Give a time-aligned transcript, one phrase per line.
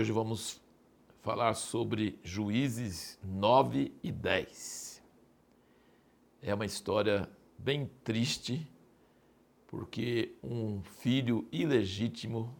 [0.00, 0.58] vamos
[1.20, 5.02] falar sobre Juízes 9 e 10.
[6.40, 7.28] É uma história
[7.58, 8.66] bem triste,
[9.68, 12.52] porque um filho ilegítimo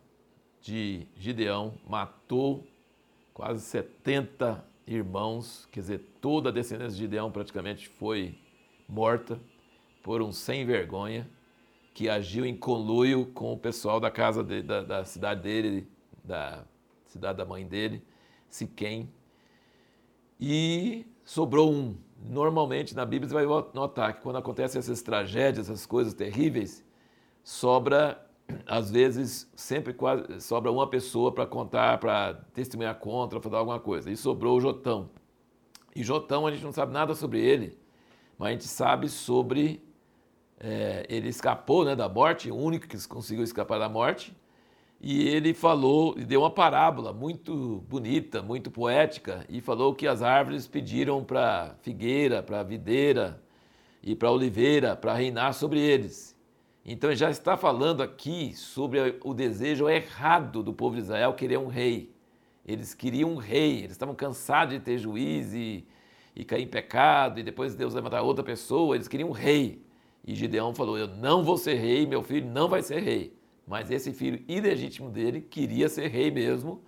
[0.61, 2.67] de Gideão matou
[3.33, 8.39] quase 70 irmãos, quer dizer, toda a descendência de Gideão praticamente foi
[8.87, 9.41] morta
[10.03, 11.29] por um sem vergonha
[11.95, 15.89] que agiu em conluio com o pessoal da casa de, da, da cidade dele,
[16.23, 16.65] da
[17.13, 18.05] cidade da mãe dele,
[18.53, 19.11] Siquém.
[20.39, 21.97] E sobrou um.
[22.23, 26.85] Normalmente na Bíblia você vai notar que quando acontecem essas tragédias, essas coisas terríveis,
[27.43, 28.25] sobra,
[28.67, 34.11] às vezes, sempre quase, sobra uma pessoa para contar, para testemunhar contra, para alguma coisa.
[34.11, 35.09] E sobrou o Jotão.
[35.97, 37.79] E Jotão a gente não sabe nada sobre ele,
[38.39, 39.83] mas a gente sabe sobre.
[40.61, 44.37] É, ele escapou né, da morte, o único que conseguiu escapar da morte
[45.03, 50.23] e ele falou, e deu uma parábola muito bonita, muito poética, e falou que as
[50.23, 53.43] árvores pediram para figueira, para videira
[54.01, 56.39] e para oliveira para reinar sobre eles.
[56.87, 61.67] Então já está falando aqui sobre o desejo errado do povo de Israel querer um
[61.67, 62.15] rei.
[62.65, 65.85] Eles queriam um rei, eles estavam cansados de ter juiz e,
[66.35, 69.85] e cair em pecado, e depois Deus levantar outra pessoa, eles queriam um rei.
[70.25, 73.42] E Gideão falou: Eu não vou ser rei, meu filho não vai ser rei.
[73.67, 76.83] Mas esse filho ilegítimo dele queria ser rei mesmo,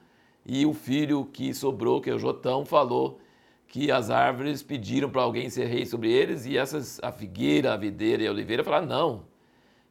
[0.45, 3.21] e o filho que sobrou, que é o Jotão, falou
[3.67, 7.77] que as árvores pediram para alguém ser rei sobre eles, e essas, a figueira, a
[7.77, 9.25] videira e a oliveira falaram: não,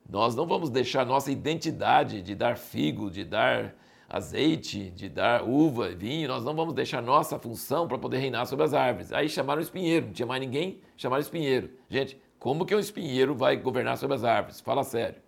[0.09, 3.75] nós não vamos deixar nossa identidade de dar figo, de dar
[4.09, 8.63] azeite, de dar uva, vinho, nós não vamos deixar nossa função para poder reinar sobre
[8.63, 9.11] as árvores.
[9.11, 11.71] Aí chamaram o espinheiro, não tinha mais ninguém, chamaram o espinheiro.
[11.89, 14.61] Gente, como que um espinheiro vai governar sobre as árvores?
[14.61, 15.19] Fala sério.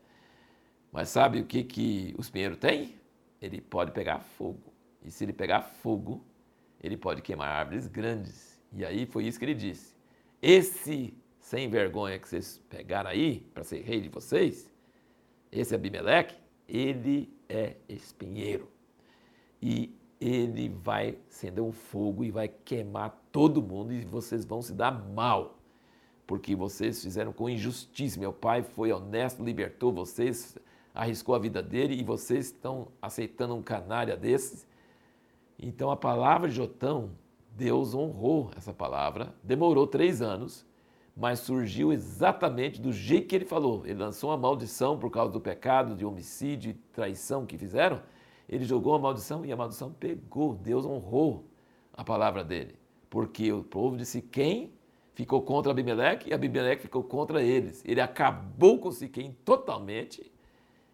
[0.95, 2.95] Mas sabe o que, que o espinheiro tem?
[3.41, 4.73] Ele pode pegar fogo.
[5.03, 6.23] E se ele pegar fogo,
[6.81, 8.63] ele pode queimar árvores grandes.
[8.71, 9.93] E aí foi isso que ele disse.
[10.41, 14.71] Esse sem vergonha que vocês pegaram aí para ser rei de vocês,
[15.51, 18.71] esse Abimeleque, ele é espinheiro.
[19.61, 24.71] E ele vai acender um fogo e vai queimar todo mundo e vocês vão se
[24.71, 25.59] dar mal.
[26.25, 28.17] Porque vocês fizeram com injustiça.
[28.17, 30.57] Meu pai foi honesto, libertou vocês,
[30.95, 34.65] arriscou a vida dele e vocês estão aceitando um canária desses.
[35.59, 37.11] Então a palavra de Jotão,
[37.51, 40.65] Deus honrou essa palavra, demorou três anos,
[41.15, 43.85] mas surgiu exatamente do jeito que ele falou.
[43.85, 48.01] Ele lançou uma maldição por causa do pecado, de homicídio e traição que fizeram.
[48.47, 50.55] Ele jogou a maldição e a maldição pegou.
[50.55, 51.45] Deus honrou
[51.93, 52.75] a palavra dele.
[53.09, 54.73] Porque o povo de Siquém
[55.13, 57.81] ficou contra Abimeleque e Abimeleque ficou contra eles.
[57.85, 60.29] Ele acabou com Siquém totalmente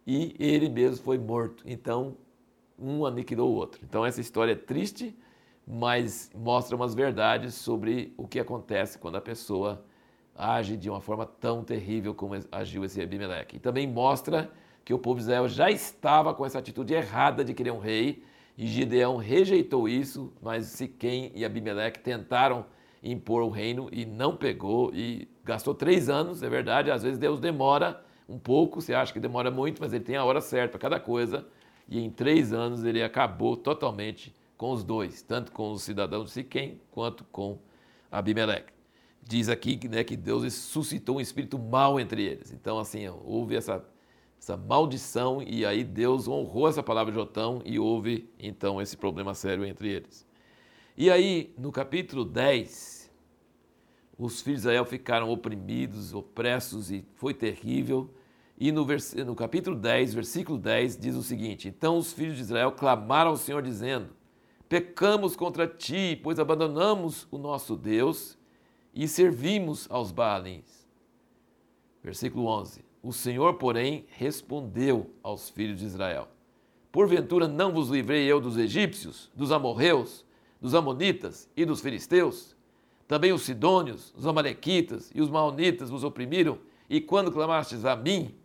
[0.06, 1.64] e ele mesmo foi morto.
[1.66, 2.18] Então,
[2.78, 3.82] um aniquilou o outro.
[3.84, 5.16] Então, essa história é triste,
[5.68, 9.84] mas mostra umas verdades sobre o que acontece quando a pessoa
[10.36, 13.58] age de uma forma tão terrível como agiu esse Abimeleque.
[13.58, 14.52] E também mostra
[14.84, 18.24] que o povo de Israel já estava com essa atitude errada de querer um rei,
[18.58, 22.66] e Gideão rejeitou isso, mas Siquém e Abimeleque tentaram
[23.04, 27.40] impor o reino e não pegou, e gastou três anos, é verdade, às vezes Deus
[27.40, 30.80] demora um pouco, você acha que demora muito, mas ele tem a hora certa para
[30.80, 31.46] cada coisa.
[31.88, 36.32] E em três anos ele acabou totalmente com os dois, tanto com os cidadãos de
[36.32, 37.60] Siquém quanto com
[38.12, 38.72] Abimeleque.
[39.22, 42.52] Diz aqui né, que Deus suscitou um espírito mau entre eles.
[42.52, 43.84] Então, assim, houve essa,
[44.40, 49.34] essa maldição e aí Deus honrou essa palavra de Jotão e houve então esse problema
[49.34, 50.26] sério entre eles.
[50.98, 53.12] E aí, no capítulo 10,
[54.18, 58.14] os filhos de Israel ficaram oprimidos, opressos e foi terrível.
[58.64, 59.16] E no, vers...
[59.16, 63.36] no capítulo 10, versículo 10, diz o seguinte: Então os filhos de Israel clamaram ao
[63.36, 64.10] Senhor, dizendo:
[64.70, 68.38] Pecamos contra ti, pois abandonamos o nosso Deus
[68.94, 70.88] e servimos aos Baalins.
[72.04, 76.28] Versículo 11: O Senhor, porém, respondeu aos filhos de Israel:
[76.92, 80.24] Porventura não vos livrei eu dos egípcios, dos amorreus,
[80.62, 82.56] dos amonitas e dos filisteus?
[83.08, 88.36] Também os sidônios, os amalequitas e os maonitas vos oprimiram, e quando clamastes a mim,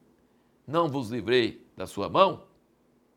[0.67, 2.45] não vos livrei da sua mão?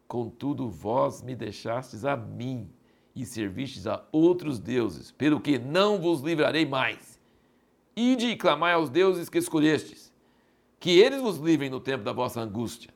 [0.07, 2.69] Contudo, vós me deixastes a mim
[3.15, 7.19] e servistes a outros deuses, pelo que não vos livrarei mais.
[7.95, 10.13] Ide e clamai aos deuses que escolhestes,
[10.79, 12.93] que eles vos livrem no tempo da vossa angústia.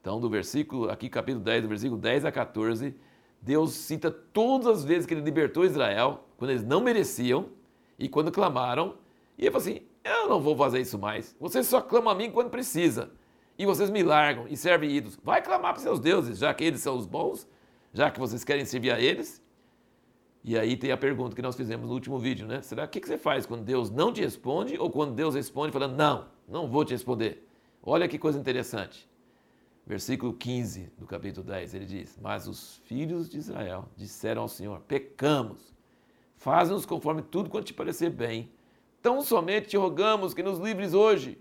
[0.00, 2.94] Então, do versículo, aqui capítulo 10, do versículo 10 a 14,
[3.40, 7.48] Deus cita todas as vezes que ele libertou Israel, quando eles não mereciam
[7.98, 8.96] e quando clamaram,
[9.36, 11.34] e ele falou assim: Eu não vou fazer isso mais.
[11.40, 13.10] Vocês só clamam a mim quando precisa
[13.58, 15.18] e vocês me largam e servem ídolos.
[15.22, 17.46] Vai clamar para seus deuses, já que eles são os bons.
[17.92, 19.40] já que vocês querem servir a eles.
[20.42, 22.60] E aí tem a pergunta que nós fizemos no último vídeo, né?
[22.60, 25.96] Será que, que você faz quando Deus não te responde ou quando Deus responde falando,
[25.96, 27.48] não, não vou te responder?
[27.82, 29.08] Olha que coisa interessante.
[29.86, 34.80] Versículo 15 do capítulo 10, ele diz: Mas os filhos de Israel disseram ao Senhor:
[34.80, 35.72] Pecamos,
[36.36, 38.50] faz-nos conforme tudo quanto te parecer bem.
[39.00, 41.38] Tão somente te rogamos que nos livres hoje.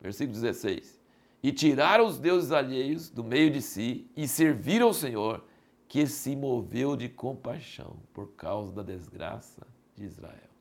[0.00, 1.01] Versículo 16:
[1.42, 5.44] E tiraram os deuses alheios do meio de si e serviram ao Senhor,
[5.88, 10.52] que se moveu de compaixão por causa da desgraça de Israel.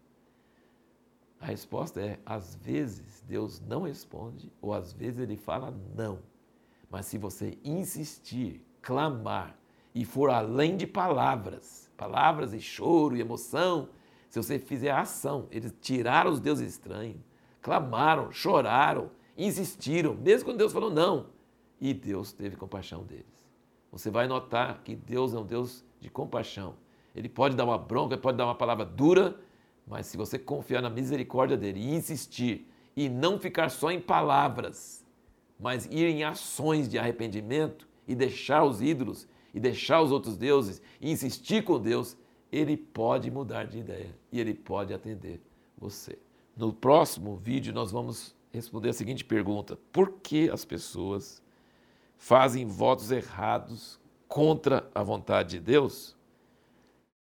[1.40, 6.20] A resposta é: às vezes Deus não responde, ou às vezes ele fala não.
[6.90, 9.58] Mas se você insistir, clamar
[9.94, 13.90] e for além de palavras, palavras e choro e emoção,
[14.30, 17.22] se você fizer ação, eles tiraram os deuses estranhos,
[17.62, 21.28] clamaram, choraram, insistiram, mesmo quando Deus falou não,
[21.80, 23.26] e Deus teve compaixão deles.
[23.92, 26.76] Você vai notar que Deus é um Deus de compaixão.
[27.16, 29.38] Ele pode dar uma bronca, pode dar uma palavra dura,
[29.86, 35.06] mas se você confiar na misericórdia dele e insistir e não ficar só em palavras,
[35.60, 40.82] mas ir em ações de arrependimento e deixar os ídolos e deixar os outros deuses
[41.02, 42.18] e insistir com Deus,
[42.52, 45.42] ele pode mudar de ideia e ele pode atender
[45.78, 46.18] você.
[46.56, 51.42] No próximo vídeo nós vamos responder a seguinte pergunta: por que as pessoas
[52.18, 56.16] fazem votos errados contra a vontade de Deus?